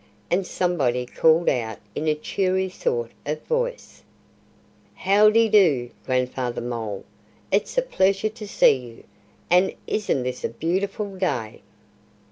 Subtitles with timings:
[0.31, 4.01] And somebody called out in a cheery sort of voice,
[4.95, 7.03] "How dy do, Grandfather Mole!
[7.51, 9.03] It's a pleasure to see you!
[9.51, 11.61] And isn't this a beautiful day?"